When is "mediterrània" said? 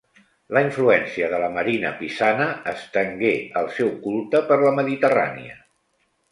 4.83-5.63